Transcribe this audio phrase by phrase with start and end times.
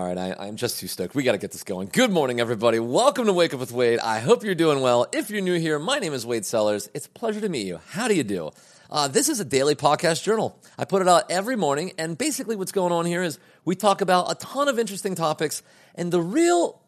[0.00, 1.14] All right, I, I'm just too stoked.
[1.14, 1.90] We got to get this going.
[1.92, 2.78] Good morning, everybody.
[2.78, 3.98] Welcome to Wake Up with Wade.
[3.98, 5.06] I hope you're doing well.
[5.12, 6.88] If you're new here, my name is Wade Sellers.
[6.94, 7.80] It's a pleasure to meet you.
[7.90, 8.50] How do you do?
[8.90, 10.58] Uh, this is a daily podcast journal.
[10.78, 14.00] I put it out every morning, and basically, what's going on here is we talk
[14.00, 15.62] about a ton of interesting topics,
[15.94, 16.80] and the real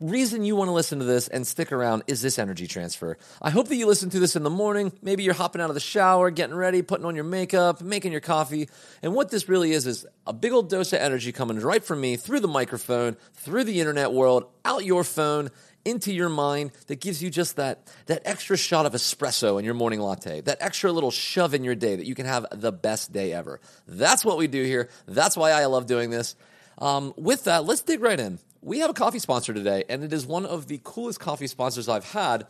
[0.00, 3.16] reason you want to listen to this and stick around is this energy transfer.
[3.40, 4.92] I hope that you listen to this in the morning.
[5.02, 8.20] Maybe you're hopping out of the shower, getting ready, putting on your makeup, making your
[8.20, 8.68] coffee.
[9.02, 12.00] And what this really is is a big old dose of energy coming right from
[12.00, 15.50] me through the microphone, through the internet world, out your phone,
[15.84, 19.74] into your mind that gives you just that that extra shot of espresso in your
[19.74, 23.12] morning latte, that extra little shove in your day that you can have the best
[23.12, 23.60] day ever.
[23.88, 24.88] That's what we do here.
[25.06, 26.36] That's why I love doing this.
[26.78, 28.38] Um, with that, let's dig right in.
[28.64, 31.88] We have a coffee sponsor today, and it is one of the coolest coffee sponsors
[31.88, 32.46] I've had.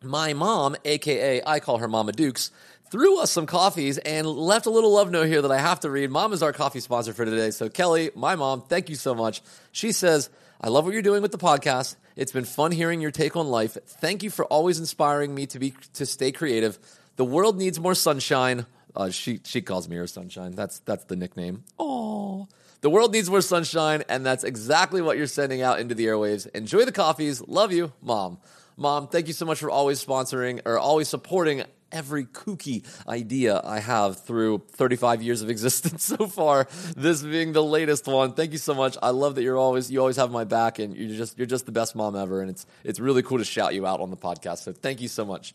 [0.00, 2.52] My mom, aka I call her Mama Dukes,
[2.92, 5.90] threw us some coffees and left a little love note here that I have to
[5.90, 6.12] read.
[6.12, 7.50] Mom is our coffee sponsor for today.
[7.50, 9.42] So, Kelly, my mom, thank you so much.
[9.72, 11.96] She says, I love what you're doing with the podcast.
[12.14, 13.76] It's been fun hearing your take on life.
[13.84, 16.78] Thank you for always inspiring me to be to stay creative.
[17.16, 18.64] The world needs more sunshine.
[18.94, 20.52] Uh, she she calls me her sunshine.
[20.52, 21.64] That's that's the nickname.
[21.80, 22.46] Oh,
[22.82, 26.48] the world needs more sunshine, and that's exactly what you're sending out into the airwaves.
[26.48, 27.40] Enjoy the coffees.
[27.46, 28.38] Love you, mom.
[28.76, 33.78] Mom, thank you so much for always sponsoring or always supporting every kooky idea I
[33.78, 36.66] have through 35 years of existence so far.
[36.96, 38.32] This being the latest one.
[38.32, 38.96] Thank you so much.
[39.00, 41.66] I love that you're always you always have my back and you're just you're just
[41.66, 44.16] the best mom ever and it's it's really cool to shout you out on the
[44.16, 44.58] podcast.
[44.58, 45.54] So thank you so much.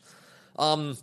[0.57, 0.97] Um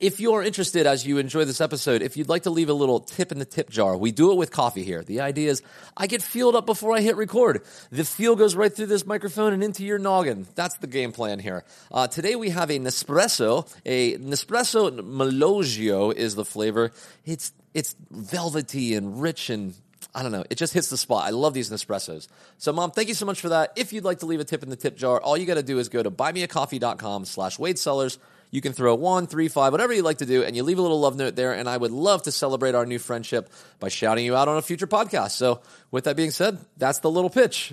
[0.00, 3.00] if you're interested, as you enjoy this episode, if you'd like to leave a little
[3.00, 5.02] tip in the tip jar, we do it with coffee here.
[5.02, 5.62] The idea is
[5.94, 7.62] I get fueled up before I hit record.
[7.90, 10.46] The fuel goes right through this microphone and into your noggin.
[10.54, 11.64] That's the game plan here.
[11.92, 13.70] Uh, today we have a Nespresso.
[13.84, 16.92] A Nespresso Melozio is the flavor.
[17.26, 19.74] It's it's velvety and rich and
[20.14, 20.44] I don't know.
[20.50, 21.26] It just hits the spot.
[21.26, 22.26] I love these Nespressos.
[22.58, 23.74] So, Mom, thank you so much for that.
[23.76, 25.62] If you'd like to leave a tip in the tip jar, all you got to
[25.62, 28.18] do is go to buymeacoffee.com slash Wade Sellers.
[28.50, 30.82] You can throw one, three, five, whatever you like to do, and you leave a
[30.82, 31.52] little love note there.
[31.52, 34.62] And I would love to celebrate our new friendship by shouting you out on a
[34.62, 35.32] future podcast.
[35.32, 37.72] So, with that being said, that's the little pitch.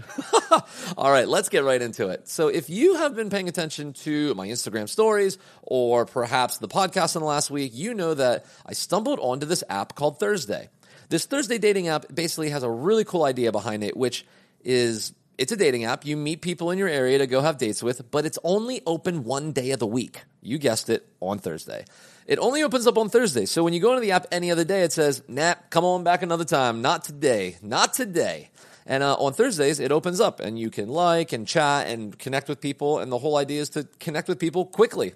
[0.97, 2.27] All right, let's get right into it.
[2.27, 7.15] So, if you have been paying attention to my Instagram stories or perhaps the podcast
[7.15, 10.69] in the last week, you know that I stumbled onto this app called Thursday.
[11.09, 14.25] This Thursday dating app basically has a really cool idea behind it, which
[14.63, 16.05] is it's a dating app.
[16.05, 19.23] You meet people in your area to go have dates with, but it's only open
[19.23, 20.23] one day of the week.
[20.41, 21.85] You guessed it, on Thursday.
[22.25, 23.45] It only opens up on Thursday.
[23.45, 26.03] So when you go into the app any other day, it says, nah, come on
[26.03, 26.81] back another time.
[26.81, 27.57] Not today.
[27.61, 28.49] Not today.
[28.85, 32.47] And uh, on Thursdays, it opens up and you can like and chat and connect
[32.47, 32.99] with people.
[32.99, 35.13] And the whole idea is to connect with people quickly.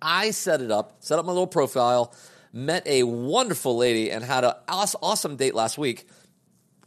[0.00, 2.14] I set it up, set up my little profile,
[2.52, 6.06] met a wonderful lady, and had an awesome date last week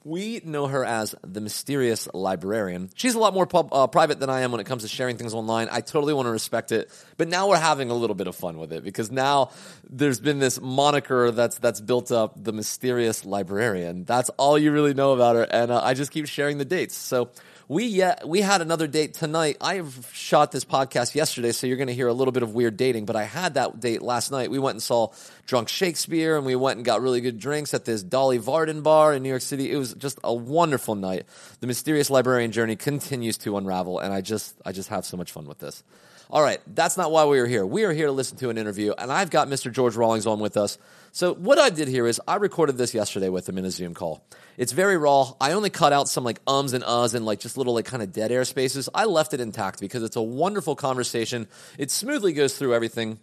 [0.04, 2.90] we know her as the mysterious librarian.
[2.96, 5.18] She's a lot more pub, uh, private than I am when it comes to sharing
[5.18, 5.68] things online.
[5.72, 8.58] I totally want to respect it, but now we're having a little bit of fun
[8.58, 9.52] with it because now
[9.90, 14.06] there's been this moniker that's that's built up, the mysterious librarian.
[14.06, 16.96] That's all you really know about her, and uh, I just keep sharing the dates.
[16.96, 17.30] So
[17.72, 19.56] we yet we had another date tonight.
[19.62, 22.76] I shot this podcast yesterday, so you're going to hear a little bit of weird
[22.76, 23.06] dating.
[23.06, 24.52] But I had that date last night.
[24.52, 25.14] We went and saw
[25.46, 29.14] Drunk Shakespeare, and we went and got really good drinks at this Dolly Varden bar
[29.14, 29.72] in New York City.
[29.72, 31.26] It was just a wonderful night.
[31.62, 35.32] The mysterious librarian journey continues to unravel, and I just I just have so much
[35.32, 35.82] fun with this.
[36.30, 37.66] All right, that's not why we are here.
[37.66, 39.72] We are here to listen to an interview, and I've got Mr.
[39.72, 40.78] George Rawlings on with us.
[41.14, 43.94] So, what I did here is I recorded this yesterday with him in a Zoom
[43.94, 44.24] call.
[44.58, 45.34] It's very raw.
[45.42, 48.02] I only cut out some like ums and uhs and like just little like kind
[48.02, 48.88] of dead air spaces.
[48.94, 51.48] I left it intact because it's a wonderful conversation.
[51.78, 53.20] It smoothly goes through everything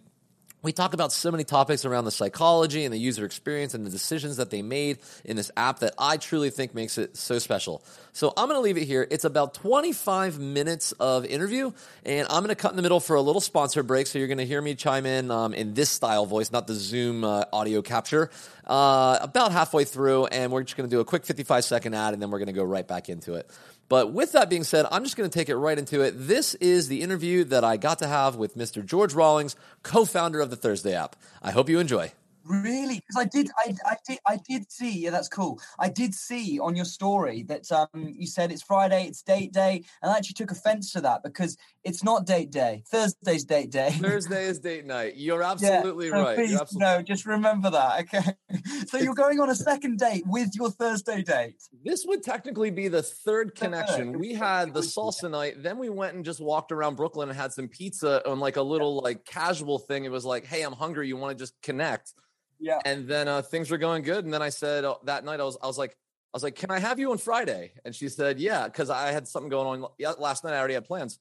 [0.61, 3.89] we talk about so many topics around the psychology and the user experience and the
[3.89, 7.81] decisions that they made in this app that I truly think makes it so special.
[8.11, 9.07] So I'm going to leave it here.
[9.09, 11.71] It's about 25 minutes of interview,
[12.05, 14.07] and I'm going to cut in the middle for a little sponsor break.
[14.07, 16.73] So you're going to hear me chime in um, in this style voice, not the
[16.73, 18.29] Zoom uh, audio capture,
[18.67, 22.13] uh, about halfway through, and we're just going to do a quick 55 second ad,
[22.13, 23.49] and then we're going to go right back into it.
[23.89, 26.13] But with that being said, I'm just going to take it right into it.
[26.15, 28.85] This is the interview that I got to have with Mr.
[28.85, 31.15] George Rawlings, co founder of the Thursday app.
[31.41, 32.13] I hope you enjoy.
[32.49, 32.95] Really?
[32.95, 35.03] Because I did, I, I did, I did see.
[35.03, 35.61] Yeah, that's cool.
[35.77, 37.87] I did see on your story that um,
[38.17, 41.57] you said it's Friday, it's date day, and I actually took offence to that because
[41.83, 42.83] it's not date day.
[42.89, 43.91] Thursday's date day.
[43.91, 45.13] Thursday is date night.
[45.15, 46.35] You're absolutely yeah, right.
[46.37, 47.99] Please, absolutely no, just remember that.
[48.01, 48.33] Okay.
[48.87, 51.61] so you're going on a second date with your Thursday date.
[51.85, 54.17] This would technically be the third connection.
[54.17, 57.53] We had the salsa night, then we went and just walked around Brooklyn and had
[57.53, 60.05] some pizza on like a little like casual thing.
[60.05, 61.07] It was like, hey, I'm hungry.
[61.07, 62.15] You want to just connect?
[62.59, 62.79] Yeah.
[62.85, 64.25] And then uh, things were going good.
[64.25, 65.95] And then I said uh, that night, I was, I was like,
[66.31, 69.11] I was like, "Can I have you on Friday?" And she said, "Yeah," because I
[69.11, 70.53] had something going on yeah, last night.
[70.53, 71.17] I already had plans,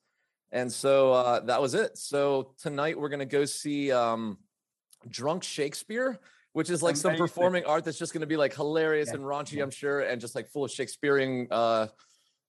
[0.52, 1.96] and so uh, that was it.
[1.96, 4.36] So tonight we're gonna go see um,
[5.08, 6.18] Drunk Shakespeare,
[6.52, 9.14] which is like some performing art that's just gonna be like hilarious Yeah.
[9.14, 9.62] and raunchy.
[9.62, 11.48] I'm sure, and just like full of Shakespearean.
[11.50, 11.86] Uh,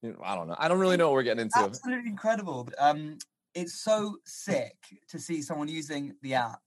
[0.02, 0.56] you know, I don't know.
[0.58, 1.58] I don't really know what we're getting into.
[1.58, 2.68] Absolutely incredible.
[2.78, 3.16] Um,
[3.54, 4.76] it's so sick
[5.08, 6.60] to see someone using the app.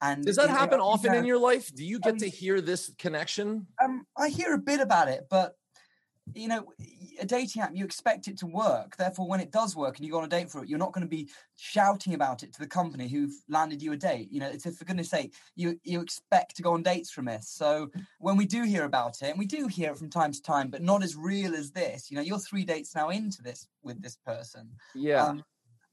[0.00, 1.74] And Does that know, happen you often in your life?
[1.74, 3.66] Do you get Um, to hear this connection?
[3.82, 5.54] Um, I hear a bit about it, but
[6.34, 6.66] you know,
[7.20, 8.96] a dating app, you expect it to work.
[8.96, 10.92] Therefore, when it does work and you go on a date for it, you're not
[10.92, 14.28] going to be shouting about it to the company who've landed you a date.
[14.32, 17.26] You know, it's if for goodness sake, you you expect to go on dates from
[17.26, 17.48] this.
[17.48, 20.42] So when we do hear about it, and we do hear it from time to
[20.42, 22.10] time, but not as real as this.
[22.10, 24.70] You know, you're three dates now into this with this person.
[24.94, 25.24] Yeah.
[25.24, 25.44] um,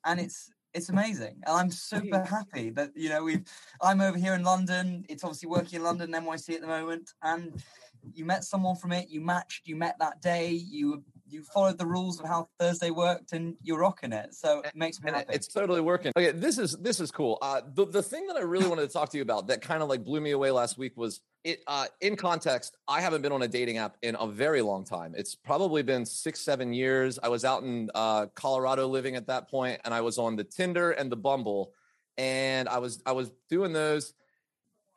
[0.04, 3.44] and it's it's amazing and i'm super happy that you know we've
[3.82, 7.64] i'm over here in london it's obviously working in london nyc at the moment and
[8.14, 11.86] you met someone from it you matched you met that day you you followed the
[11.86, 15.34] rules of how thursday worked and you're rocking it so it makes me and happy
[15.34, 16.12] it's totally working.
[16.18, 17.38] Okay, this is this is cool.
[17.42, 19.82] Uh, the the thing that I really wanted to talk to you about that kind
[19.82, 21.64] of like blew me away last week was it.
[21.68, 25.14] Uh, in context, I haven't been on a dating app in a very long time.
[25.18, 27.20] It's probably been six seven years.
[27.22, 30.44] I was out in uh, Colorado living at that point, and I was on the
[30.44, 31.74] Tinder and the Bumble,
[32.18, 34.14] and I was I was doing those,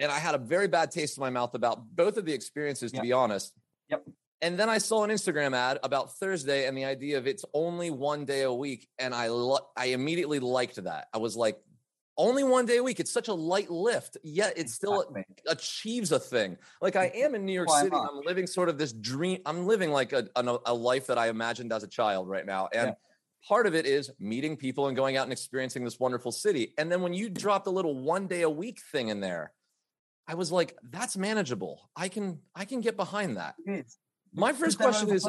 [0.00, 2.90] and I had a very bad taste in my mouth about both of the experiences.
[2.92, 3.02] To Yep.
[3.04, 3.54] be honest.
[3.90, 4.04] Yep.
[4.42, 7.90] And then I saw an Instagram ad about Thursday and the idea of it's only
[7.90, 11.08] one day a week, and I lo- I immediately liked that.
[11.14, 11.58] I was like,
[12.18, 12.98] only one day a week.
[13.00, 15.24] It's such a light lift, yet it still Exactly.
[15.48, 16.56] achieves a thing.
[16.80, 17.90] Like I am in New York City.
[17.90, 18.10] not?
[18.10, 19.40] I'm living sort of this dream.
[19.46, 22.68] I'm living like a, a, a life that I imagined as a child right now,
[22.74, 22.94] and Yeah.
[23.48, 26.72] part of it is meeting people and going out and experiencing this wonderful city.
[26.78, 29.52] And then when you dropped a little one day a week thing in there,
[30.28, 31.90] I was like, that's manageable.
[31.96, 33.54] I can I can get behind that.
[33.66, 33.98] It is.
[34.36, 35.28] My first question is.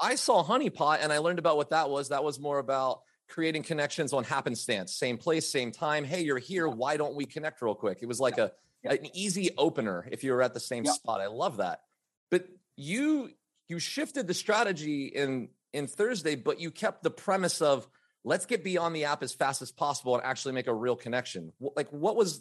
[0.00, 2.10] I saw Honeypot and I learned about what that was.
[2.10, 6.04] That was more about creating connections on happenstance, same place, same time.
[6.04, 6.68] Hey, you're here.
[6.68, 7.98] Why don't we connect real quick?
[8.00, 8.52] It was like a
[8.84, 8.92] Yeah.
[8.92, 10.92] an easy opener if you were at the same Yeah.
[10.92, 11.20] spot.
[11.20, 11.82] I love that.
[12.30, 13.34] But you
[13.66, 17.86] you shifted the strategy in in Thursday, but you kept the premise of
[18.24, 21.52] let's get beyond the app as fast as possible and actually make a real connection.
[21.60, 22.40] Like what was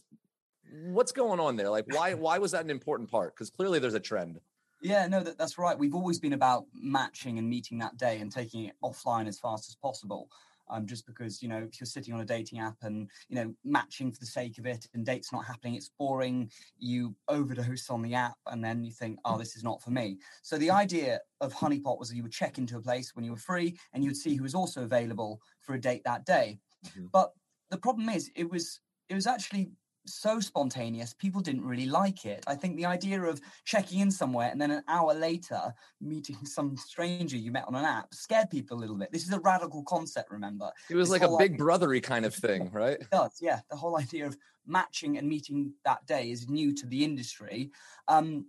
[0.72, 1.70] what's going on there?
[1.72, 3.34] Like why why was that an important part?
[3.36, 4.40] Because clearly there's a trend.
[4.82, 5.78] Yeah, no, that, that's right.
[5.78, 9.70] We've always been about matching and meeting that day and taking it offline as fast
[9.70, 10.30] as possible.
[10.70, 13.56] Um, just because you know if you're sitting on a dating app and you know
[13.64, 16.52] matching for the sake of it and dates not happening, it's boring.
[16.78, 20.20] You overdose on the app and then you think, oh, this is not for me.
[20.44, 23.38] So the idea of Honeypot was you would check into a place when you were
[23.38, 26.60] free and you would see who was also available for a date that day.
[26.86, 27.10] Mhm.
[27.14, 27.34] But
[27.70, 29.72] the problem is, it was it was actually
[30.10, 34.50] so spontaneous people didn't really like it i think the idea of checking in somewhere
[34.52, 35.62] and then an hour later
[36.02, 39.34] meeting some stranger you met on an app scared people a little bit this is
[39.34, 42.72] a radical concept remember It was This like a big idea- brothery kind of thing,
[42.72, 43.00] right?
[43.00, 46.86] it does yeah the whole idea of matching and meeting that day is new to
[46.88, 47.72] the industry
[48.08, 48.46] um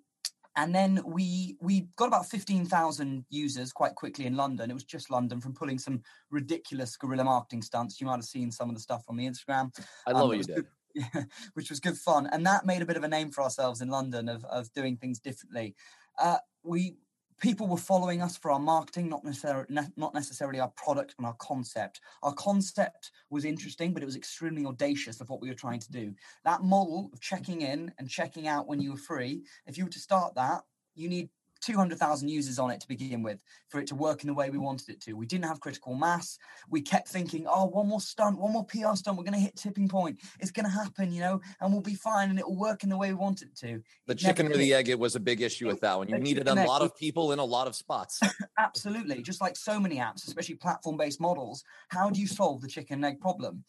[0.56, 4.68] and then we we got about 15,000 users quite quickly in London.
[4.72, 6.02] It was just London from pulling some
[6.32, 8.00] ridiculous guerrilla marketing stunts.
[8.00, 9.70] You might have seen some of the stuff on the Instagram.
[10.04, 10.66] I Um, love it what you did.
[11.54, 13.88] which was good fun, and that made a bit of a name for ourselves in
[13.88, 15.74] London of of doing things differently.
[16.18, 16.96] Uh, we
[17.40, 21.34] people were following us for our marketing, not necessarily not necessarily our product and our
[21.34, 22.00] concept.
[22.22, 25.92] Our concept was interesting, but it was extremely audacious of what we were trying to
[25.92, 26.14] do.
[26.44, 29.44] That model of checking in and checking out when you were free.
[29.66, 30.62] If you were to start that,
[30.94, 34.34] you need 200,000 users on it to begin with for it to work in the
[34.34, 35.14] way we wanted it to.
[35.14, 36.38] We didn't have critical mass.
[36.70, 39.56] We kept thinking, oh, one more stunt, one more PR stunt, we're going to hit
[39.56, 40.20] tipping point.
[40.40, 42.88] It's going to happen, you know, and we'll be fine and it will work in
[42.88, 43.82] the way we want it to.
[44.06, 46.08] The It chicken or the egg, it was a big issue with that one.
[46.08, 48.20] You needed a lot of people in a lot of spots.
[48.58, 49.22] Absolutely.
[49.22, 52.96] Just like so many apps, especially platform based models, how do you solve the chicken
[52.96, 53.64] and egg problem?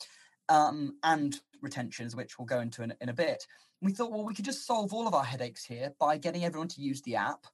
[0.47, 3.45] Um, and retentions, which we'll go into in, in a bit.
[3.81, 6.67] We thought, well, we could just solve all of our headaches here by getting everyone
[6.69, 7.45] to use the app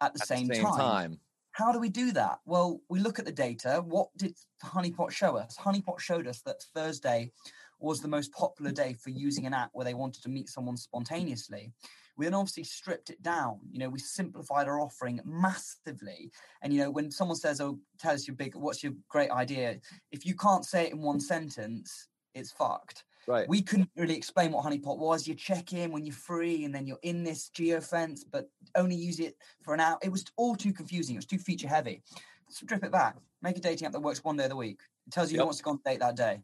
[0.00, 0.78] at the, At same, the same time.
[0.78, 1.20] time.
[1.52, 2.40] How do we do that?
[2.46, 3.82] Well, we look at the data.
[3.86, 5.56] What did Honeypot show us?
[5.56, 7.30] Honeypot showed us that Thursday
[7.78, 10.76] was the most popular day for using an app where they wanted to meet someone
[10.76, 11.72] spontaneously.
[12.16, 13.60] We then obviously stripped it down.
[13.70, 16.30] You know, we simplified our offering massively.
[16.62, 19.80] And you know, when someone says, "Oh, tell us your big, what's your great idea?"
[20.12, 23.48] If you can't say it in one sentence, it's fucked Right.
[23.48, 26.86] we couldn't really explain what honeypot was you check in when you're free and then
[26.86, 30.72] you're in this geofence but only use it for an hour it was all too
[30.72, 32.02] confusing it was too feature heavy
[32.48, 35.12] strip it back make a dating app that works one day of the week it
[35.12, 35.42] tells you Yep.
[35.42, 36.40] who wants to go on date that day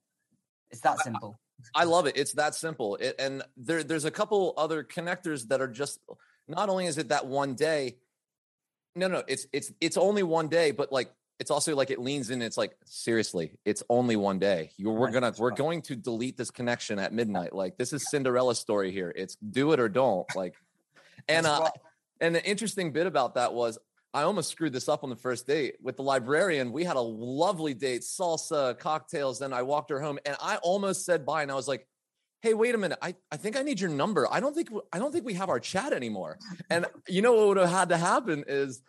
[0.70, 1.38] it's that simple
[1.74, 2.16] I love it.
[2.16, 2.96] It's that simple.
[2.96, 6.00] It, and there, there's a couple other connectors that are just
[6.48, 7.98] not only is it that one day,
[8.96, 12.28] No, no, it's it's it's only one day, but like it's also like it leans
[12.28, 12.42] in.
[12.42, 14.70] It's like seriously, it's only one day.
[14.76, 17.54] You're, we're gonna we're going to delete this connection at midnight.
[17.54, 19.12] Like this is Cinderella story here.
[19.16, 20.26] It's do it or don't.
[20.36, 20.54] Like,
[21.28, 21.70] and uh,
[22.20, 23.78] and the interesting bit about that was
[24.12, 26.72] I almost screwed this up on the first date with the librarian.
[26.72, 29.38] We had a lovely date, salsa, cocktails.
[29.38, 31.86] Then I walked her home, and I almost said bye, and I was like.
[32.42, 32.96] Hey, wait a minute.
[33.02, 34.26] I, I think I need your number.
[34.32, 36.38] I don't think I don't think we have our chat anymore.
[36.70, 38.80] And you know what would have had to happen is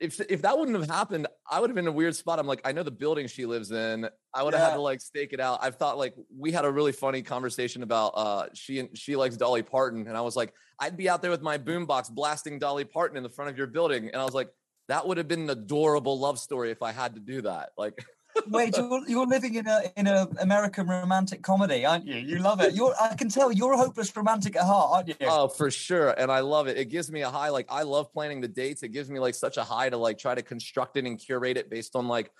[0.00, 2.38] if if that wouldn't have happened, I would have been in a weird spot.
[2.38, 4.08] I'm like, I know the building she lives in.
[4.32, 5.58] I would have had to like stake it out.
[5.62, 9.36] I've thought like we had a really funny conversation about uh she and she likes
[9.36, 12.84] Dolly Parton, and I was like, I'd be out there with my boombox blasting Dolly
[12.84, 14.48] Parton in the front of your building, and I was like,
[14.88, 17.70] that would have been an adorable love story if I had to do that.
[17.76, 17.94] Like,
[18.48, 22.16] Wait, you're, you're living in a in a American romantic comedy, aren't you?
[22.16, 22.74] You love it.
[22.74, 25.14] You're I can tell you're a hopeless romantic at heart, aren't you?
[25.22, 26.76] oh, for sure, and I love it.
[26.76, 27.48] It gives me a high.
[27.50, 28.82] Like, I love planning the dates.
[28.82, 31.56] It gives me like such a high to like try to construct it and curate
[31.56, 32.30] it based on like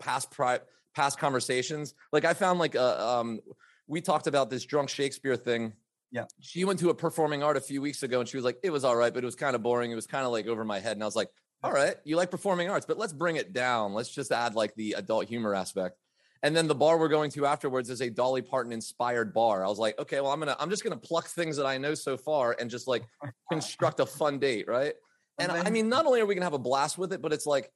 [0.00, 0.60] past pri-
[0.94, 1.94] past conversations.
[2.12, 3.40] Like, I found like a um,
[3.86, 5.72] we talked about this drunk Shakespeare thing.
[6.10, 6.24] Yeah.
[6.40, 8.70] She went to a performing art a few weeks ago and she was like, it
[8.70, 9.90] was all right, but it was kind of boring.
[9.90, 10.92] It was kind of like over my head.
[10.92, 11.28] And I was like,
[11.62, 13.94] all right, you like performing arts, but let's bring it down.
[13.94, 15.96] Let's just add like the adult humor aspect.
[16.44, 19.64] And then the bar we're going to afterwards is a Dolly Parton inspired bar.
[19.64, 21.94] I was like, okay, well, I'm gonna, I'm just gonna pluck things that I know
[21.94, 23.04] so far and just like
[23.50, 24.94] construct a fun date, right?
[25.38, 27.46] And I mean, not only are we gonna have a blast with it, but it's
[27.46, 27.72] like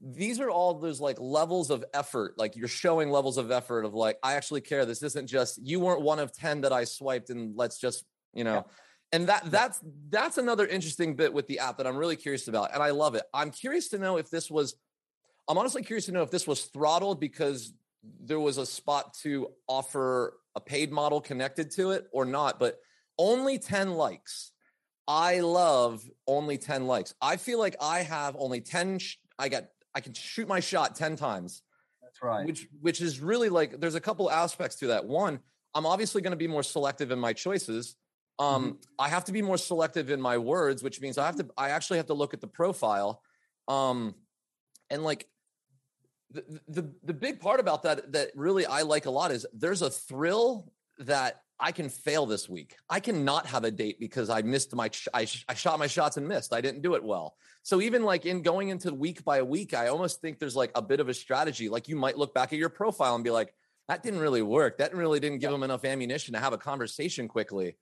[0.00, 2.34] these are all those like levels of effort.
[2.38, 4.86] Like you're showing levels of effort of like, I actually care.
[4.86, 8.44] This isn't just you weren't one of 10 that I swiped and let's just, you
[8.44, 8.54] know.
[8.54, 8.62] Yeah.
[9.12, 12.72] And that that's that's another interesting bit with the app that I'm really curious about.
[12.72, 13.24] And I love it.
[13.34, 14.76] I'm curious to know if this was
[15.48, 17.72] I'm honestly curious to know if this was throttled because
[18.20, 22.78] there was a spot to offer a paid model connected to it or not, but
[23.18, 24.52] only 10 likes.
[25.06, 27.14] I love only 10 likes.
[27.20, 30.94] I feel like I have only 10 sh- I got I can shoot my shot
[30.94, 31.62] 10 times,
[32.00, 32.46] That's right.
[32.46, 35.04] which which is really like there's a couple aspects to that.
[35.04, 35.40] One,
[35.74, 37.96] I'm obviously going to be more selective in my choices.
[38.40, 41.46] Um, I have to be more selective in my words, which means I have to
[41.58, 43.22] I actually have to look at the profile.
[43.68, 44.14] Um,
[44.88, 45.28] and like
[46.30, 49.82] the, the the big part about that that really I like a lot is there's
[49.82, 52.76] a thrill that I can fail this week.
[52.88, 55.86] I cannot have a date because I missed my sh- I, sh- I shot my
[55.86, 56.54] shots and missed.
[56.54, 57.36] I didn't do it well.
[57.62, 60.80] So even like in going into week by week, I almost think there's like a
[60.80, 61.68] bit of a strategy.
[61.68, 63.52] Like you might look back at your profile and be like,
[63.88, 64.78] that didn't really work.
[64.78, 67.76] That really didn't give them enough ammunition to have a conversation quickly.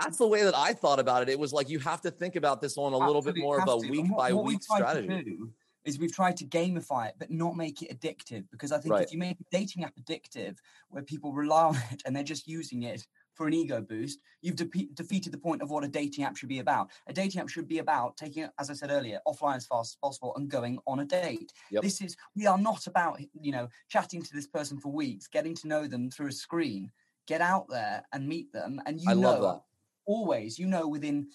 [0.00, 1.30] That's the way that I thought about it.
[1.30, 3.68] It was like you have to think about this on a little bit more of
[3.68, 3.90] a to.
[3.90, 5.24] Week what- by what week we've tried to strategy.
[5.24, 5.52] do
[5.84, 8.44] is we've tried to gamify it, but not make it addictive.
[8.50, 9.04] Because I think Right.
[9.04, 10.58] if you make a dating app addictive,
[10.90, 14.56] where people rely on it and they're just using it for an ego boost, you've
[14.56, 16.90] de- defeated the point of what a dating app should be about.
[17.06, 19.96] A dating app should be about taking, as I said earlier, offline as fast as
[20.02, 21.52] possible and going on a date.
[21.70, 21.82] Yep.
[21.82, 25.54] This is we are not about you know chatting to this person for weeks, getting
[25.54, 26.90] to know them through a screen.
[27.26, 29.62] Get out there and meet them, and you I know love that.
[30.06, 31.28] Always you know within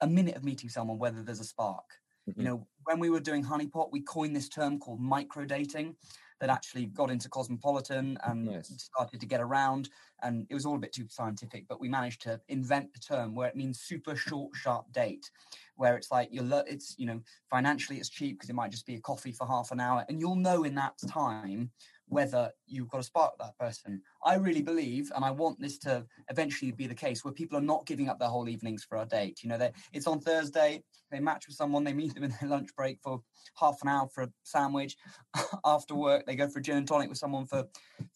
[0.00, 1.84] a minute of meeting someone whether there's a spark
[2.26, 2.34] Mhm.
[2.38, 5.96] you know when we were doing honeypot we coined this term called micro dating
[6.38, 8.70] that actually got into cosmopolitan and Nice.
[8.76, 9.88] started to get around
[10.22, 13.34] and it was all a bit too scientific but we managed to invent the term
[13.34, 15.30] where it means super short sharp date
[15.76, 18.96] where it's like you're it's you know financially it's cheap because it might just be
[18.96, 21.72] a coffee for half an hour and you'll know in that time
[22.08, 24.00] whether you've got a spark with that person.
[24.24, 27.62] I really believe and i want this to eventually be the case where people are
[27.62, 29.40] not giving up their whole evenings for a date.
[29.42, 32.70] You know it's on thursday they match with someone they meet them in their lunch
[32.76, 33.22] break for
[33.58, 34.96] half an hour for a sandwich.
[35.64, 37.64] After work they go for a gin and tonic with someone for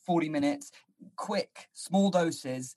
[0.06, 0.70] 40 minutes.
[1.16, 2.76] Quick small doses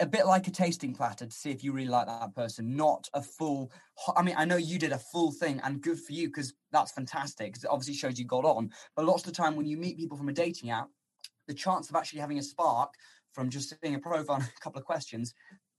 [0.00, 3.08] a bit like a tasting platter to see if you really like that person not
[3.14, 3.72] a full
[4.16, 6.92] i mean i know you did a full thing and good for you because that's
[6.92, 9.76] fantastic because it obviously shows you got on but lots of the time when you
[9.76, 10.88] meet people from a dating app
[11.48, 12.92] the chance of actually having a spark
[13.32, 15.34] from just seeing a profile and a couple of questions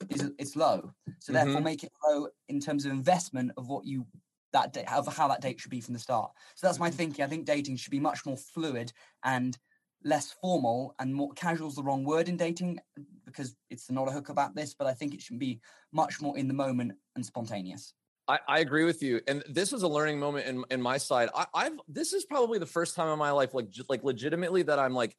[0.09, 0.91] is it's low.
[1.19, 1.63] So therefore Mhm.
[1.63, 4.07] make it low in terms of investment of what you
[4.51, 6.31] that date of how that date should be from the start.
[6.55, 7.23] So that's my thinking.
[7.23, 8.91] I think dating should be much more fluid
[9.23, 9.57] and
[10.03, 12.79] less formal and more casual is the wrong word in dating
[13.25, 15.59] because it's not a hook about this but i think it should be
[15.91, 17.93] much more in the moment and spontaneous
[18.27, 21.29] I, I agree with you, and this is a learning moment in in my side.
[21.33, 24.61] I, I've this is probably the first time in my life, like just like legitimately,
[24.63, 25.17] that I'm like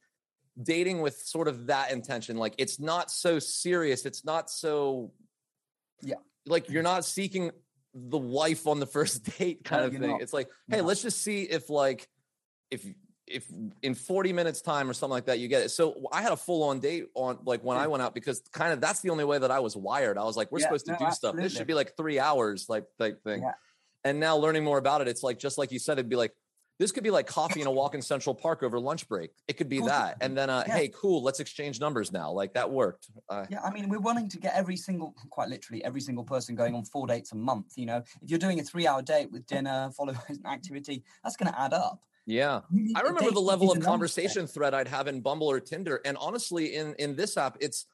[0.63, 2.37] dating with sort of that intention.
[2.37, 4.07] Like it's not so serious.
[4.07, 5.11] It's not so
[6.03, 6.19] Yeah.
[6.47, 7.51] Like you're not seeking
[7.95, 10.11] the wife on the first date kind No, of thing.
[10.13, 10.23] not.
[10.23, 10.85] It's like, hey, No.
[10.85, 12.09] let's just see if like
[12.71, 12.87] if
[13.31, 13.47] if
[13.83, 16.37] in 40 minutes time or something like that you get it so i had a
[16.37, 19.25] full on date on like when i went out because kind of that's the only
[19.25, 21.37] way that i was wired i was like we're Yeah, supposed to no, do stuff
[21.37, 23.53] this should be like three hours like type thing Yeah.
[24.03, 26.33] And now learning more about it, it's like just like you said, it'd be like
[26.79, 29.31] this could be like coffee and a walk in Central Park over lunch break.
[29.47, 29.89] It could be Cool.
[29.89, 30.75] that, and then uh, Yeah.
[30.77, 32.33] hey, cool, let's exchange numbers now.
[32.33, 33.11] Like that worked.
[33.29, 36.55] Uh, Yeah, I mean, we're wanting to get every single, quite literally, every single person
[36.55, 37.75] going on four dates a month.
[37.77, 41.37] You know, if you're doing a three-hour date with dinner followed by an activity, that's
[41.37, 42.01] going to add up.
[42.31, 42.61] Yeah.
[42.95, 46.77] I remember the level of conversation thread I'd have in Bumble or Tinder, and honestly,
[46.77, 47.87] in in this app, it's,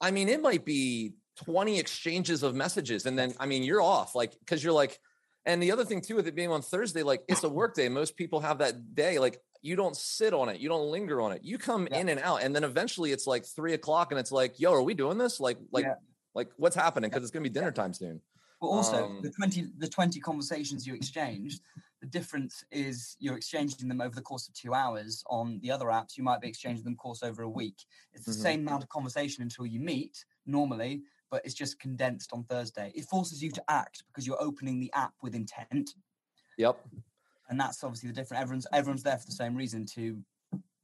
[0.00, 4.14] I mean, it might be twenty exchanges of messages, and then I mean, you're off,
[4.14, 4.98] like, because you're like,
[5.46, 7.88] and the other thing too, with it being on Thursday, like, it's a work day.
[7.88, 11.32] Most people have that day, like, you don't sit on it, you don't linger on
[11.32, 11.98] it, you come Yeah.
[12.00, 14.82] in and out, and then eventually it's like three o'clock, and it's like, yo, are
[14.82, 15.38] we doing this?
[15.40, 15.94] Like, like, Yeah.
[16.34, 17.10] like, what's happening?
[17.10, 18.20] Because it's gonna be dinner time soon.
[18.60, 21.60] But also, Um, the twenty the twenty conversations you exchanged,
[22.02, 25.22] the difference is you're exchanging them over the course of two hours.
[25.28, 27.84] On the other apps, you might be exchanging them course over a week.
[28.12, 28.42] It's the Mhm.
[28.42, 32.90] same amount of conversation until you meet normally, but it's just condensed on Thursday.
[32.96, 35.94] It forces you to act because you're opening the app with intent,
[36.58, 36.76] Yep.
[37.48, 38.42] and that's obviously the difference.
[38.42, 40.24] Everyone's everyone's there for the same reason to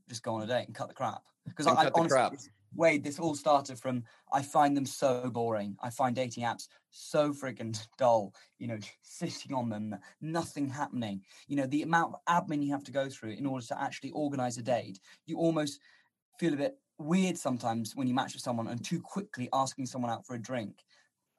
[0.08, 1.24] just go on a date and cut the crap.
[1.46, 2.38] Because I, cut the honestly,
[2.74, 5.76] Wade, this all started from I find them so boring.
[5.82, 8.34] I find dating apps so friggin' dull.
[8.58, 11.22] You know, sitting on them, nothing happening.
[11.46, 14.10] You know, the amount of admin you have to go through in order to actually
[14.10, 15.00] organize a date.
[15.26, 15.80] You almost
[16.38, 20.10] feel a bit weird sometimes when you match with someone and too quickly asking someone
[20.10, 20.84] out for a drink.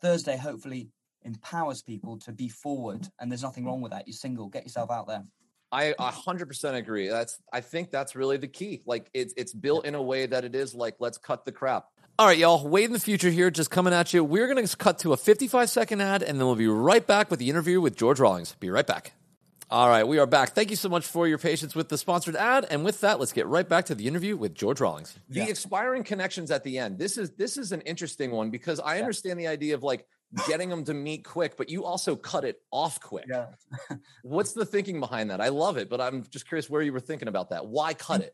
[0.01, 0.89] Thursday hopefully
[1.23, 4.07] empowers people to be forward, and there's nothing wrong with that.
[4.07, 5.23] You're single, get yourself out there.
[5.71, 7.07] I a hundred percent agree.
[7.09, 8.81] That's I think that's really the key.
[8.85, 11.85] Like it's it's built in a way that it is like let's cut the crap.
[12.17, 12.67] All right, y'all.
[12.67, 14.23] Wade in the future here, just coming at you.
[14.23, 17.39] We're gonna cut to a 55 second ad, and then we'll be right back with
[17.39, 18.55] the interview with George Rawlings.
[18.59, 19.13] Be right back.
[19.71, 20.55] All right, we are back.
[20.55, 23.31] Thank you so much for your patience with the sponsored ad, and with that, let's
[23.31, 25.17] get right back to the interview with George Rawlings.
[25.29, 25.45] The Yeah.
[25.45, 26.97] expiring connections at the end.
[26.97, 30.07] This is this is an interesting one because I understand the idea of like
[30.47, 33.25] getting them to meet quick, but you also cut it off quick.
[33.29, 33.47] Yeah.
[34.23, 35.41] What's the thinking behind that?
[35.41, 37.65] I love it, but I'm just curious where you were thinking about that.
[37.65, 38.33] Why cut it?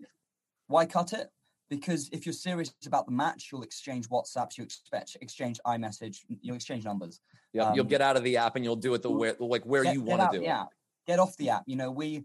[0.68, 1.30] Why cut it?
[1.70, 6.56] Because if you're serious about the match, you'll exchange WhatsApps, you expect exchange iMessage, you'll
[6.56, 7.22] exchange numbers.
[7.54, 9.66] Yeah, you'll Um, get out of the app and you'll do it the way like
[9.66, 10.48] where Get- you want to do it.
[10.48, 10.70] app.
[11.08, 11.64] Get off the app.
[11.66, 12.24] You know, we.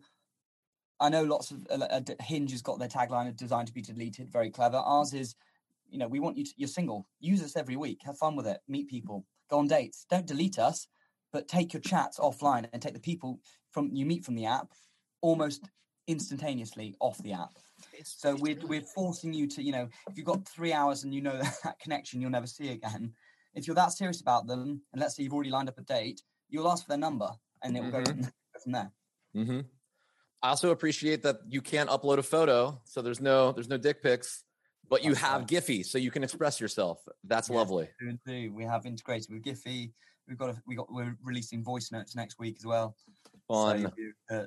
[0.98, 4.30] I know lots of uh, uh, Hinge has got their tagline designed to be deleted.
[4.30, 4.76] Very clever.
[4.76, 5.34] Ours is,
[5.88, 6.44] you know, we want you.
[6.44, 7.06] To, you're single.
[7.20, 8.00] Use us every week.
[8.04, 8.60] Have fun with it.
[8.68, 9.24] Meet people.
[9.50, 10.06] Go on dates.
[10.08, 10.86] Don't delete us,
[11.32, 13.40] but take your chats offline and take the people
[13.72, 14.68] from you meet from the app
[15.20, 15.68] almost
[16.06, 17.52] instantaneously off the app.
[18.04, 21.20] So we're we're forcing you to, you know, if you've got three hours and you
[21.20, 23.12] know that, that connection you'll never see again,
[23.54, 26.22] if you're that serious about them, and let's say you've already lined up a date,
[26.48, 27.30] you'll ask for their number
[27.62, 28.92] and it will go from, go from there.
[29.34, 29.60] hmm
[30.42, 34.02] I also appreciate that you can't upload a photo, so there's no there's no dick
[34.02, 34.42] pics,
[34.90, 35.48] but you That's have right.
[35.48, 36.98] Giphy, so you can express yourself.
[37.24, 37.56] That's Yes.
[37.56, 37.88] lovely.
[38.00, 38.54] And.
[38.54, 39.92] We have integrated with Giphy.
[40.28, 42.96] We've got a, we got we're releasing voice notes next week as well.
[43.50, 44.46] So you, uh,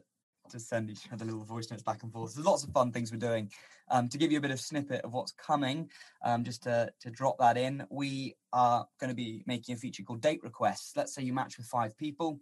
[0.50, 2.36] to send each other little voice notes back and forth.
[2.36, 3.50] There's lots of fun things we're doing.
[3.90, 5.90] Um, to give you a bit of snippet of what's coming,
[6.24, 10.04] um, just to, to drop that in, we are going to be making a feature
[10.04, 10.96] called date requests.
[10.96, 12.40] Let's say you match with five people,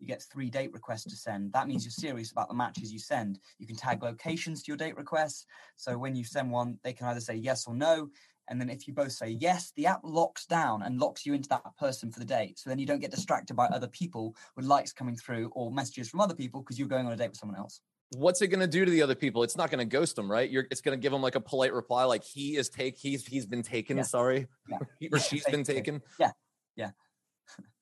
[0.00, 1.52] you get three date requests to send.
[1.52, 3.38] That means you're serious about the matches you send.
[3.58, 5.46] You can tag locations to your date requests.
[5.76, 8.08] So when you send one, they can either say yes or no.
[8.48, 11.48] And then if you both say yes, the app locks down and locks you into
[11.50, 12.58] that person for the date.
[12.58, 16.08] So then you don't get distracted by other people with likes coming through or messages
[16.08, 17.80] from other people because you're going on a date with someone else.
[18.16, 19.44] What's it going to do to the other people?
[19.44, 20.50] It's not going to ghost them, right?
[20.50, 23.24] You're it's going to give them like a polite reply, like he is take he's
[23.24, 23.98] he's been taken.
[23.98, 24.02] Yeah.
[24.02, 24.78] Sorry, Yeah.
[25.12, 26.02] Or Yeah, she's been taken.
[26.18, 26.32] Yeah.
[26.74, 26.90] Yeah.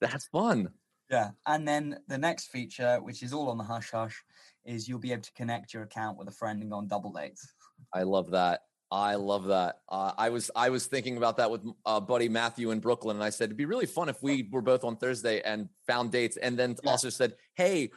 [0.00, 0.68] That's fun.
[1.10, 1.30] Yeah.
[1.46, 4.22] And then the next feature, which is all on the hush hush,
[4.64, 7.12] is you'll be able to connect your account with a friend and go on double
[7.12, 7.46] dates.
[7.94, 8.64] I love that.
[8.90, 9.80] I love that.
[9.90, 13.24] Uh, I was I was thinking about that with uh, buddy Matthew in Brooklyn, and
[13.24, 16.38] I said it'd be really fun if we were both on Thursday and found dates,
[16.38, 16.90] and then Yeah.
[16.90, 17.90] also said, "Hey,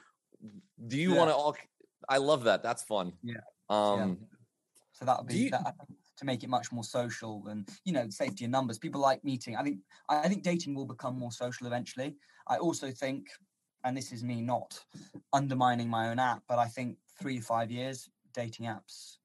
[0.88, 1.18] do you Yeah.
[1.18, 1.56] want to all?"
[2.10, 2.62] I love that.
[2.62, 3.14] That's fun.
[3.24, 3.38] Yeah.
[3.70, 4.28] Um,
[4.92, 5.76] So that would be you- that,
[6.18, 8.78] to make it much more social and you know safety in numbers.
[8.78, 9.56] People like meeting.
[9.56, 12.18] I think I think dating will become more social eventually.
[12.52, 13.30] I also think,
[13.86, 14.78] and this is me not
[15.32, 19.20] undermining my own app, but I think three to five years dating apps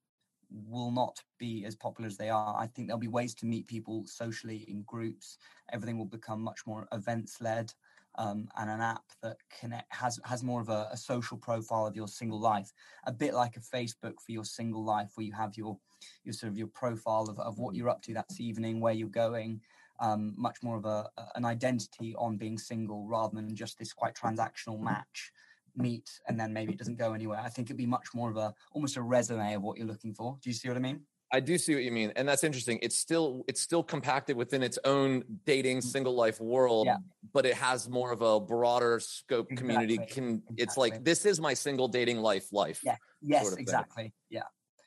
[0.48, 2.56] will not be as popular as they are.
[2.56, 5.38] I think there'll be ways to meet people socially in groups.
[5.72, 7.72] Everything will become much more events led.
[8.18, 11.94] Um, and an app that connect has has more of a, a social profile of
[11.94, 12.72] your single life,
[13.06, 15.76] a bit like a Facebook for your single life, where you have your
[16.24, 19.08] your sort of your profile of, of what you're up to that evening, where you're
[19.08, 19.60] going,
[20.00, 24.14] um, much more of a an identity on being single rather than just this quite
[24.14, 25.32] transactional match
[25.76, 27.38] meet and then maybe it doesn't go anywhere.
[27.38, 30.14] I think it'd be much more of a almost a resume of what you're looking
[30.14, 30.38] for.
[30.42, 31.02] Do you see what I mean?
[31.32, 32.78] I do see what you mean, and that's interesting.
[32.82, 36.98] It's still it's still compacted within its own dating single life world, Yeah.
[37.34, 39.94] but it has more of a broader scope community.
[39.94, 40.14] Exactly.
[40.14, 42.80] Can it's like this is my single dating life life.
[42.84, 42.96] Yeah.
[43.22, 43.62] Yes, sort of thing.
[43.62, 44.14] exactly.
[44.30, 44.42] Yeah.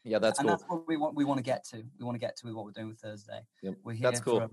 [0.05, 0.57] yeah, that's and cool.
[0.57, 1.15] that's what we want.
[1.15, 1.83] We want to get to.
[1.99, 3.41] We want to get to with what we're doing with Thursday.
[3.61, 4.03] Yep, We're here.
[4.09, 4.49] that's cool.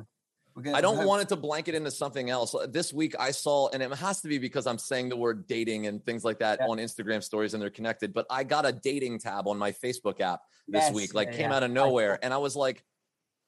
[0.56, 2.54] For, we're gonna, I don't hope- want it to blanket into something else.
[2.54, 5.46] Uh, This week I saw, and it has to be because I'm saying the word
[5.46, 6.68] dating and things like that Yeah.
[6.68, 8.14] on Instagram stories and they're connected.
[8.14, 11.36] But I got a dating tab on my Facebook app this Yes, week, like yeah,
[11.36, 11.56] came yeah.
[11.56, 12.14] out of nowhere.
[12.14, 12.84] saw- And I was like,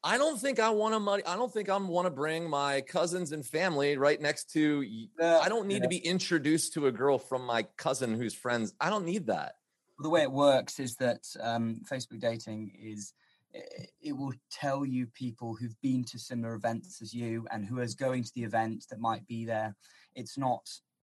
[0.04, 1.24] I don't think I want to money.
[1.26, 4.82] I don't think I'm want to bring my cousins and family right next to.
[4.82, 5.82] Yeah, I don't need yeah.
[5.82, 8.74] to be introduced to a girl from my cousin who's friends.
[8.80, 9.54] I don't need that.
[10.00, 13.12] the way it works is that um, Facebook dating is
[13.52, 17.80] it, it will tell you people who've been to similar events as you and who
[17.80, 19.74] is going to the event that might be there.
[20.14, 20.68] It's not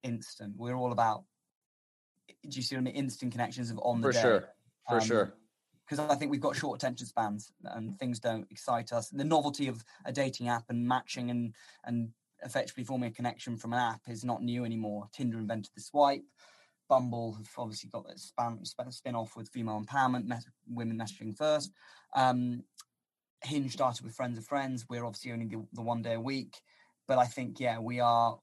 [0.03, 0.53] instant.
[0.57, 1.23] We're all about.
[2.27, 2.95] Do you see what I mean?
[2.95, 4.21] Instant connections of on the day.
[4.21, 4.29] For day.
[4.39, 4.49] sure.
[4.89, 5.33] For Um, sure.
[5.85, 9.09] because I think we've got short attention spans and things don't excite us.
[9.09, 11.53] The novelty of a dating app and matching and
[11.85, 12.09] and
[12.43, 15.07] effectively forming a connection from an app is not new anymore.
[15.13, 16.25] Tinder invented the swipe.
[16.89, 21.71] Bumble have obviously got that span, spin off with female empowerment, mes- women messaging first.
[22.15, 22.63] Um,
[23.43, 24.85] Hinge started with friends of friends.
[24.89, 26.61] We're obviously only the, the one day a week,
[27.07, 28.39] but I think yeah, we are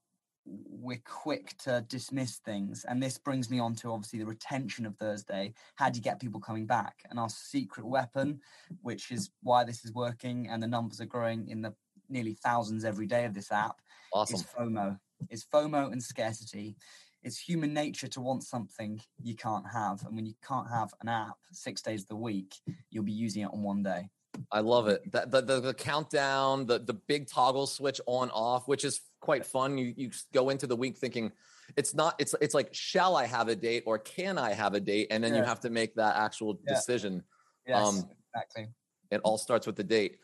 [0.46, 4.96] we're quick to dismiss things, and this brings me on to obviously the retention of
[4.96, 5.54] Thursday.
[5.76, 6.96] How do you get people coming back?
[7.08, 8.40] And our secret weapon,
[8.82, 11.74] which is why this is working, and the numbers are growing in the
[12.08, 13.80] nearly thousands every day of this app,
[14.12, 14.36] Awesome.
[14.36, 14.98] is FOMO.
[15.28, 16.76] Is FOMO and scarcity.
[17.22, 21.08] It's human nature to want something you can't have, and when you can't have an
[21.08, 22.54] app six days of the week,
[22.90, 24.08] you'll be using it on one day.
[24.50, 25.10] I love it.
[25.12, 29.44] That the, the the countdown, the the big toggle switch on off, which is quite
[29.44, 29.76] fun.
[29.76, 31.30] You you go into the week thinking
[31.76, 34.80] it's not it's it's like shall I have a date or can I have a
[34.80, 36.74] date, and then you have to make that actual Yeah.
[36.74, 37.22] decision.
[37.66, 38.68] Yes, Um, exactly.
[39.10, 40.18] It all starts with the date.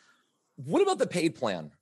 [0.55, 1.73] What about the paid plan?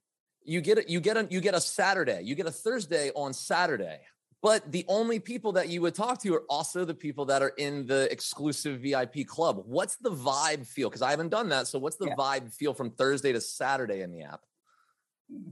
[0.43, 0.89] You get it.
[0.89, 2.23] You get a you get a Saturday.
[2.23, 4.01] You get a Thursday on Saturday.
[4.45, 7.55] But the only people that you would talk to are also the people that are
[7.57, 9.63] in the exclusive VIP club.
[9.65, 10.91] What's the vibe feel?
[10.91, 11.67] Because I haven't done that.
[11.67, 12.15] So what's the Yeah.
[12.15, 14.43] vibe feel from Thursday to Saturday in the app?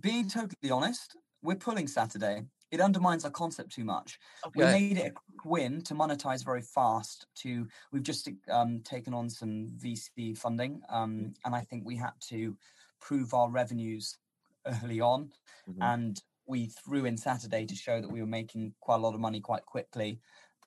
[0.00, 2.44] Being totally honest, we're pulling Saturday.
[2.70, 4.18] It undermines our concept too much.
[4.55, 4.72] We Okay.
[4.72, 7.26] made it a quick win to monetize very fast.
[7.37, 12.12] To we've just um, taken on some VC funding, um, and I think we had
[12.28, 12.59] to
[13.00, 14.18] prove our revenues
[14.66, 15.33] early on,
[15.66, 15.78] Mhm.
[15.81, 19.20] and we threw in Saturday to show that we were making quite a lot of
[19.20, 20.20] money quite quickly.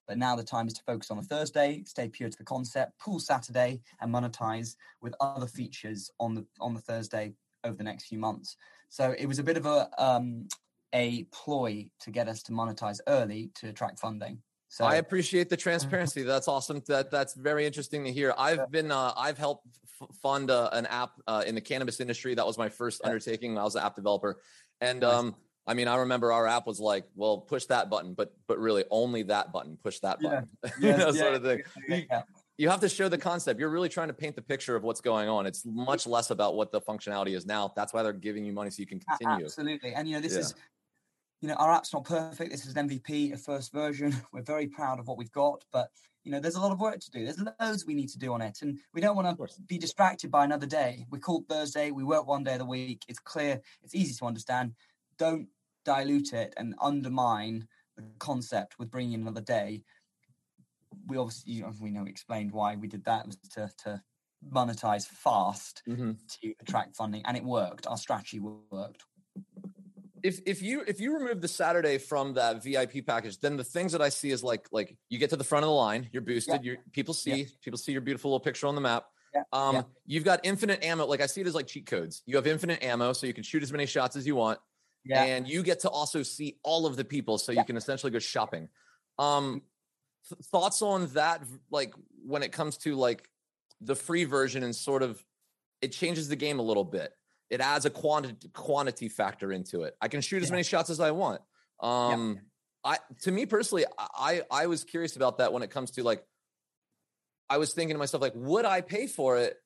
[0.07, 2.99] But now the time is to focus on a Thursday, stay pure to the concept,
[2.99, 7.33] pull Saturday, and monetize with other features on the on the Thursday
[7.63, 8.57] over the next few months.
[8.89, 10.47] So it was a bit of a um,
[10.93, 14.41] a ploy to get us to monetize early to attract funding.
[14.67, 16.23] So I appreciate the transparency.
[16.33, 16.81] That's awesome.
[16.88, 18.33] That that's very interesting to hear.
[18.38, 19.67] I've been uh, I've helped
[20.01, 22.33] f- fund uh, an app uh, in the cannabis industry.
[22.35, 23.57] That was my first undertaking.
[23.57, 24.41] I was an app developer,
[24.81, 25.35] and um,
[25.67, 28.86] I mean, I remember our app was like, well, push that button, but but really
[28.91, 30.41] only that button, push that Yeah.
[30.62, 31.63] button, you Yes, know, yeah, sort of thing.
[31.89, 32.21] yeah, You- yeah.
[32.58, 33.60] You have to show the concept.
[33.60, 35.45] You're really trying to paint the picture of what's going on.
[35.45, 37.73] It's much less about what the functionality is now.
[37.75, 39.43] That's why they're giving you money so you can continue.
[39.43, 39.93] Absolutely.
[39.93, 40.39] And you know, this Yeah.
[40.39, 40.56] is
[41.41, 42.49] you know, our app's not perfect.
[42.49, 44.15] This is an MVP, a first version.
[44.32, 45.89] We're very proud of what we've got, but
[46.23, 47.23] you know, there's a lot of work to do.
[47.25, 50.32] There's loads we need to do on it, and we don't want to be distracted
[50.32, 51.06] by another day.
[51.12, 51.91] We call Thursday.
[51.91, 53.04] We work one day of the week.
[53.10, 53.62] It's clear.
[53.84, 54.73] It's easy to understand.
[55.17, 55.49] Don't
[55.86, 57.67] dilute it and undermine
[57.98, 59.84] the concept with bringing in another day.
[61.08, 64.04] We obviously, you know, we know, explained why we did that was to to
[64.48, 66.17] monetize fast Mhm.
[66.41, 67.86] to attract funding, and it worked.
[67.88, 69.04] Our strategy worked.
[70.24, 73.91] if if you if you remove the Saturday from that VIP package, then the things
[73.91, 76.21] that I see is like like you get to the front of the line, you're
[76.21, 79.06] boosted, you're people see people see your beautiful little picture on the map.
[79.34, 79.84] Yeah, Um, yeah.
[80.06, 81.06] you've got infinite ammo.
[81.06, 82.24] Like I see it as like cheat codes.
[82.26, 84.60] You have infinite ammo, so you can shoot as many shots as you want,
[85.06, 85.24] Yeah.
[85.24, 87.62] and you get to also see all of the people, so Yeah.
[87.62, 88.70] you can essentially go shopping.
[89.20, 89.62] Um,
[90.30, 91.44] th- thoughts on that?
[91.70, 91.94] Like
[92.26, 93.30] when it comes to like
[93.82, 95.24] the free version and sort of
[95.82, 97.13] it changes the game a little bit.
[97.50, 99.96] It adds a quantity quantity factor into it.
[100.02, 100.54] I can shoot as Yeah.
[100.54, 101.41] many shots as I want.
[101.80, 102.41] Um,
[102.84, 106.26] I to me personally, I I was curious about that when it comes to like.
[107.48, 109.62] I was thinking to myself, like, would I pay for it?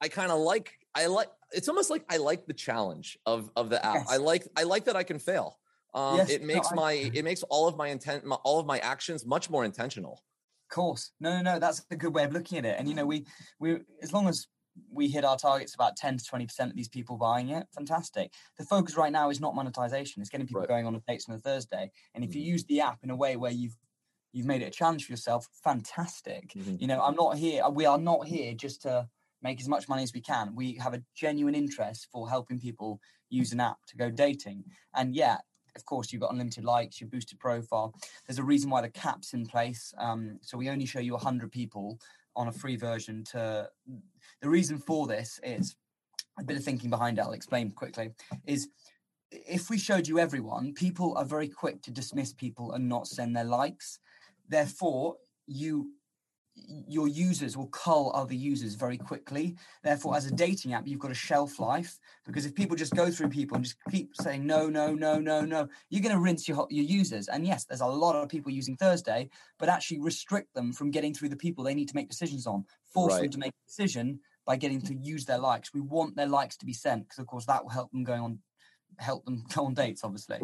[0.00, 0.78] I kind of like.
[0.94, 1.28] I like.
[1.52, 3.94] It's almost like I like the challenge of of the app.
[3.94, 4.06] Yes.
[4.10, 4.46] I like.
[4.56, 5.58] I like that I can fail.
[5.94, 8.58] Um, Yes, it no, makes I- my it makes all of my intent, my, all
[8.60, 10.22] of my actions much more intentional.
[10.70, 11.12] Of course.
[11.20, 11.58] No, no, no.
[11.58, 12.76] That's a good way of looking at it.
[12.78, 13.26] And you know, we
[13.58, 14.46] we as long as
[14.92, 18.32] we hit our targets, about ten to twenty percent of these people buying it, fantastic.
[18.58, 20.68] The focus right now is not monetization; it's getting people Right.
[20.68, 21.90] going on dates on a Thursday.
[22.14, 22.46] And if you Mhm.
[22.52, 23.76] use the app in a way where you've
[24.32, 26.50] you've made it a challenge for yourself, fantastic.
[26.54, 26.78] Mhm.
[26.80, 27.66] You know, I'm not here.
[27.70, 29.08] We are not here just to
[29.42, 30.54] make as much money as we can.
[30.54, 34.64] We have a genuine interest for helping people use an app to go dating.
[34.94, 35.38] And yeah,
[35.76, 37.94] of course, you've got unlimited likes, your boosted profile.
[38.26, 39.94] There's a reason why the cap's in place.
[39.98, 41.98] Um, so we only show you 100 people
[42.36, 43.24] on a free version.
[43.32, 43.68] To
[44.42, 45.76] the reason for this is
[46.38, 47.22] a bit of thinking behind it.
[47.22, 48.10] I'll explain quickly.
[48.46, 48.68] Is
[49.30, 53.36] if we showed you everyone, people are very quick to dismiss people and not send
[53.36, 53.98] their likes.
[54.48, 55.90] Therefore, you
[56.86, 59.56] your users will cull other users very quickly.
[59.82, 60.36] Therefore, as a mm-hmm.
[60.36, 63.64] dating app, you've got a shelf life because if people just go through people and
[63.64, 67.28] just keep saying no, no, no, no, no, you're going to rinse your your users.
[67.28, 71.14] And yes, there's a lot of people using Thursday, but actually restrict them from getting
[71.14, 72.64] through the people they need to make decisions on.
[72.92, 73.22] Force right.
[73.22, 75.74] them to make a decision by getting to use their likes.
[75.74, 78.22] We want their likes to be sent because, of course, that will help them going
[78.22, 78.38] on,
[78.98, 80.04] help them go on dates.
[80.04, 80.40] Obviously.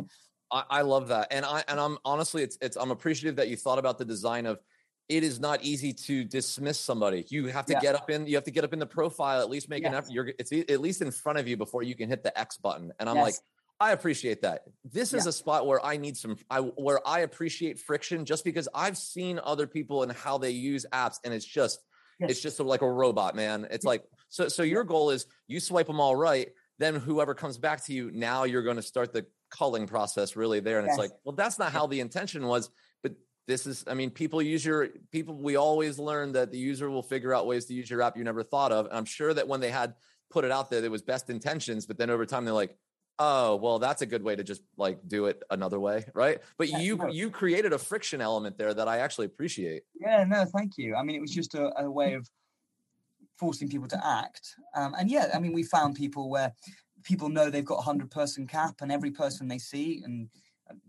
[0.51, 3.57] I, I love that, and I and I'm honestly, it's it's I'm appreciative that you
[3.57, 4.61] thought about the design of
[5.09, 7.27] it is not easy to dismiss somebody.
[7.29, 7.81] You have to yeah.
[7.81, 9.91] get up in, you have to get up in the profile, at least make yes.
[9.91, 10.11] an effort.
[10.13, 12.93] You're, it's at least in front of you before you can hit the X button.
[12.99, 13.25] And I'm yes.
[13.25, 13.35] like,
[13.81, 14.63] I appreciate that.
[14.85, 18.69] This is a spot where I need some, I, where I appreciate friction just because
[18.75, 21.81] I've seen other people and how they use apps and it's just,
[22.19, 22.31] yes.
[22.31, 23.67] it's just like a robot, man.
[23.71, 26.49] It's like, so, so your goal is you swipe them all right.
[26.79, 30.61] Then whoever comes back to you, now you're going to start the culling process really
[30.61, 30.79] there.
[30.79, 32.71] And it's like, well, that's not how the intention was
[33.47, 37.03] this is i mean people use your people we always learn that the user will
[37.03, 38.87] figure out ways to use your app you never thought of.
[38.87, 39.95] And i'm sure that when they had
[40.31, 42.77] put it out there it was best intentions but then over time they're like
[43.19, 46.41] oh well that's a good way to just like do it another way right?
[46.59, 47.09] But yeah, you no.
[47.09, 49.83] you created a friction element there that i actually appreciate.
[49.95, 50.97] Yeah no thank you.
[50.97, 52.29] I mean it was just a, a way of
[53.39, 54.55] forcing people to act.
[54.75, 56.53] Um, and yeah i mean we found people where
[57.05, 60.29] people know they've got a 100 person cap and every person they see and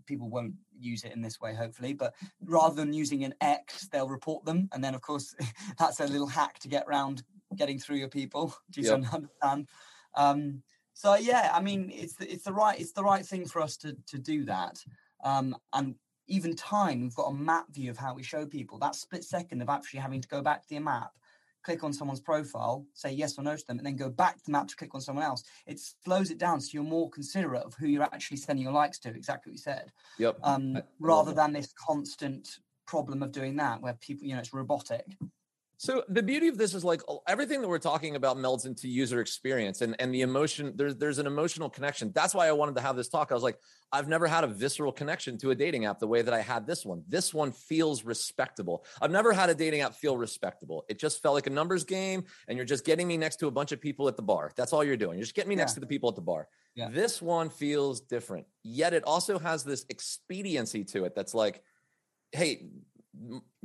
[0.06, 4.08] people won't use it in this way hopefully but rather than using an x they'll
[4.08, 4.68] report them.
[4.72, 5.34] And then of course
[5.78, 7.22] that's a little hack to get around
[7.56, 9.12] getting through your people do you yep.
[9.12, 9.68] understand?
[10.14, 10.62] Um,
[10.94, 13.76] so yeah i mean it's the, it's the right it's the right thing for us
[13.78, 14.82] to to do that.
[15.24, 15.94] Um, and
[16.28, 18.78] even time we've got a map view of how we show people.
[18.78, 21.12] That split second of actually having to go back to the map
[21.66, 24.44] click on someone's profile, say yes or no to them, and then go back to
[24.46, 25.42] the map to click on someone else.
[25.66, 29.00] It slows it down so you're more considerate of who you're actually sending your likes
[29.00, 29.90] to, exactly what you said.
[30.18, 30.38] Yep.
[30.44, 35.06] Um, rather than this constant problem of doing that where people, you know, it's robotic.
[35.78, 39.20] So the beauty of this is like everything that we're talking about melds into user
[39.20, 40.72] experience and, and the emotion.
[40.74, 42.12] There's there's an emotional connection.
[42.14, 43.30] That's why I wanted to have this talk.
[43.30, 43.58] I was like,
[43.92, 46.66] I've never had a visceral connection to a dating app the way that I had
[46.66, 47.02] this one.
[47.06, 48.86] This one feels respectable.
[49.02, 50.84] I've never had a dating app feel respectable.
[50.88, 53.50] It just felt like a numbers game, and you're just getting me next to a
[53.50, 54.52] bunch of people at the bar.
[54.56, 55.18] That's all you're doing.
[55.18, 55.62] You're just getting me yeah.
[55.62, 56.48] next to the people at the bar.
[56.74, 56.88] Yeah.
[56.88, 58.46] This one feels different.
[58.62, 61.62] Yet it also has this expediency to it that's like,
[62.32, 62.66] hey,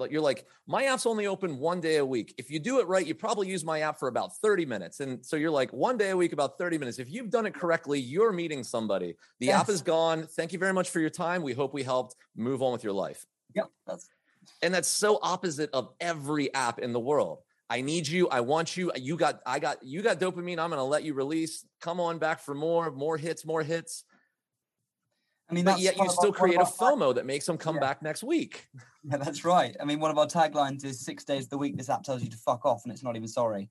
[0.10, 2.34] you're like my app's only open one day a week.
[2.38, 5.24] If you do it right you probably use my app for about 30 minutes and
[5.26, 7.00] so you're like one day a week about 30 minutes.
[7.00, 9.16] If you've done it correctly you're meeting somebody.
[9.40, 9.62] The yes.
[9.62, 10.28] app is gone.
[10.28, 11.44] Thank you very much for your time.
[11.44, 13.26] We hope we helped move on with your life.
[13.56, 14.08] Yep that's
[14.62, 17.40] and that's so opposite of every app in the world.
[17.70, 18.28] I need you.
[18.28, 18.92] I want you.
[18.96, 20.60] You got i got you got dopamine.
[20.60, 21.66] I'm going to let you release.
[21.80, 24.04] Come on back for more more hits more hits
[25.52, 27.82] I mean, but yet you still create a FOMO that makes them come yeah.
[27.82, 28.68] back next week.
[29.04, 29.76] Yeah, that's right.
[29.82, 32.22] I mean, one of our taglines is six days of the week, this app tells
[32.22, 33.68] you to fuck off and it's not even sorry.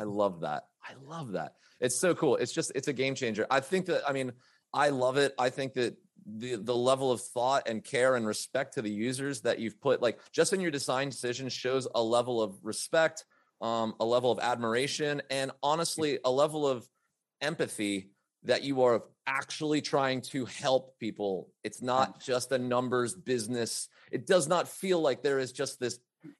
[0.00, 0.64] I love that.
[0.82, 1.52] I love that.
[1.80, 2.34] It's so cool.
[2.34, 3.46] It's just, it's a game changer.
[3.48, 4.32] I think that, I mean,
[4.72, 5.32] I love it.
[5.38, 9.42] I think that the the level of thought and care and respect to the users
[9.42, 13.24] that you've put like just in your design decisions shows a level of respect
[13.60, 16.88] um, a level of admiration and honestly a level of
[17.40, 18.10] empathy
[18.44, 21.48] that you are actually trying to help people.
[21.62, 23.88] It's not just a numbers business.
[24.10, 25.98] It does not feel like there is just this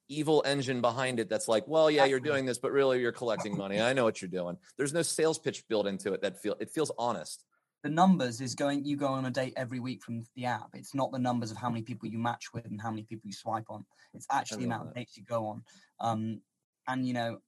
[0.08, 3.56] evil engine behind it that's like, well, yeah, you're doing this, but really you're collecting
[3.56, 3.80] money.
[3.80, 4.56] I know what you're doing.
[4.76, 7.44] There's no sales pitch built into it that feel it feels honest.
[7.82, 10.70] The numbers is going you go on a date every week from the app.
[10.72, 13.26] It's not the numbers of how many people you match with and how many people
[13.26, 13.84] you swipe on.
[14.14, 14.88] It's actually the amount that.
[14.90, 15.62] of dates you go on.
[16.00, 16.40] Um,
[16.88, 17.38] and you know,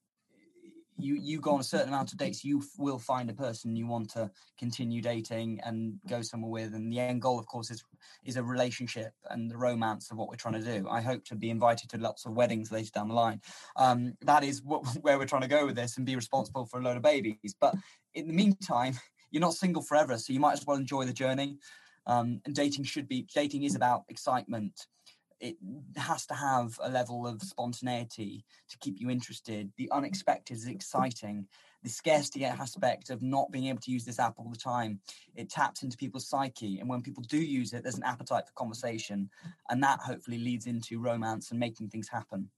[0.98, 3.86] you you go on a certain amount of dates, you will find a person you
[3.86, 6.74] want to continue dating and go somewhere with.
[6.74, 7.82] And the end goal, of course, is
[8.24, 10.88] is a relationship and the romance of what we're trying to do.
[10.88, 13.40] I hope to be invited to lots of weddings later down the line.
[13.76, 16.80] Um, that is what, where we're trying to go with this and be responsible for
[16.80, 17.54] a load of babies.
[17.60, 17.74] But
[18.14, 18.98] in the meantime,
[19.30, 21.58] you're not single forever, so you might as well enjoy the journey.
[22.06, 24.86] Um, and dating should be dating is about excitement
[25.40, 25.56] it
[25.96, 29.70] has to have a level of spontaneity to keep you interested.
[29.76, 31.46] The unexpected is exciting.
[31.82, 35.00] The scarcity aspect of not being able to use this app all the time,
[35.34, 36.80] it taps into people's psyche.
[36.80, 39.30] And when people do use it, there's an appetite for conversation.
[39.68, 42.48] And that hopefully leads into romance and making things happen.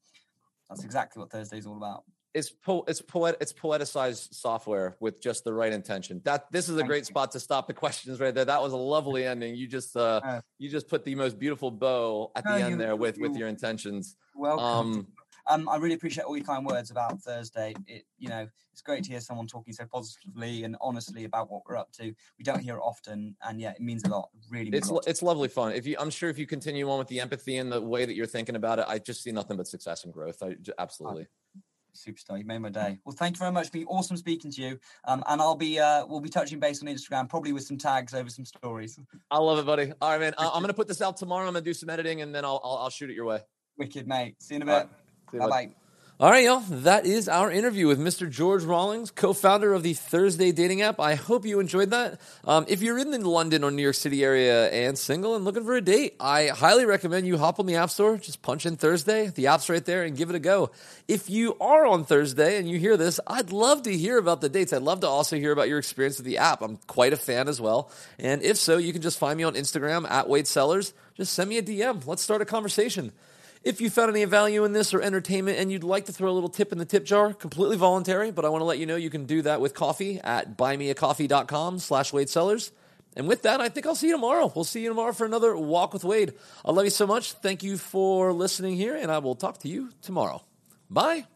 [0.68, 2.04] That's exactly what Thursday's all about.
[2.34, 6.20] It's po- it's poet it's poeticized software with just the right intention.
[6.24, 7.04] That this is a Thank great you.
[7.06, 8.44] spot to stop the questions right there.
[8.44, 9.54] That was a lovely ending.
[9.54, 12.76] You just uh Uh, you just put the most beautiful bow at the end you-
[12.76, 14.16] there with with your intentions.
[14.34, 14.64] Welcome.
[14.64, 15.06] Um
[15.50, 17.74] Um, I really appreciate all your kind words about Thursday.
[17.86, 21.62] It, you know, it's great to hear someone talking so positively and honestly about what
[21.66, 22.14] we're up to.
[22.38, 24.28] We don't hear it often, and yeah, it means a lot.
[24.34, 25.04] It really it's lot.
[25.06, 25.72] it's lovely fun.
[25.72, 28.14] If you I'm sure if you continue on with the empathy and the way that
[28.14, 30.42] you're thinking about it, I just see nothing but success and growth.
[30.42, 31.28] I absolutely.
[31.98, 32.98] Superstar, you made my day.
[33.04, 33.62] Well, thank you very much.
[33.62, 34.78] It's been awesome speaking to you.
[35.06, 38.14] Um, and I'll be uh, we'll be touching base on Instagram, probably with some tags
[38.14, 38.98] over some stories.
[39.30, 39.92] I love it, buddy.
[40.00, 40.34] All right, man.
[40.38, 41.46] I- I'm gonna put this out tomorrow.
[41.46, 43.40] I'm gonna do some editing and then I'll I'll, I'll shoot it your way.
[43.76, 44.36] Wicked, mate.
[44.42, 44.72] See you in a bit.
[45.32, 45.40] right.
[45.40, 45.87] Bye bye.
[46.20, 46.64] All right, y'all.
[46.68, 48.28] That is our interview with Mr.
[48.28, 50.98] George Rawlings, co-founder of the Thursday dating app.
[50.98, 52.20] I hope you enjoyed that.
[52.44, 55.62] Um, if you're in the London or New York City area and single and looking
[55.62, 58.76] for a date, I highly recommend you hop on the App Store, just punch in
[58.76, 59.28] Thursday.
[59.28, 60.72] The app's right there, and give it a go.
[61.06, 64.48] If you are on Thursday and you hear this, I'd love to hear about the
[64.48, 64.72] dates.
[64.72, 66.62] I'd love to also hear about your experience with the app.
[66.62, 67.92] I'm quite a fan as well.
[68.18, 70.94] And if so, you can just find me on Instagram at Wade Sellers.
[71.14, 72.04] Just send me a DM.
[72.08, 73.12] Let's start a conversation.
[73.64, 76.32] If you found any value in this or entertainment and you'd like to throw a
[76.32, 78.96] little tip in the tip jar, completely voluntary, but I want to let you know
[78.96, 82.72] you can do that with coffee at buymeacoffee.com slash Wade Sellers.
[83.16, 84.52] And with that, I think I'll see you tomorrow.
[84.54, 86.34] We'll see you tomorrow for another Walk with Wade.
[86.64, 87.32] I love you so much.
[87.32, 90.42] Thank you for listening here, and I will talk to you tomorrow.
[90.88, 91.26] Bye.